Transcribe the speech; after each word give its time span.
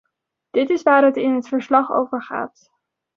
Dit 0.49 0.69
is 0.69 0.83
waar 0.83 1.03
het 1.03 1.17
in 1.17 1.33
het 1.35 1.47
verslag 1.47 1.91
over 1.91 2.23
gaat. 2.23 2.71